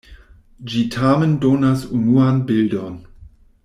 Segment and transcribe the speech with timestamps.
[0.71, 3.01] Ĝi tamen donas unuan bildon.